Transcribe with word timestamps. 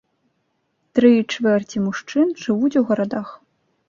Тры 0.99 1.11
чвэрці 1.33 1.81
мужчын 1.87 2.27
жывуць 2.45 2.73
у 2.81 2.83
гарадах. 2.89 3.29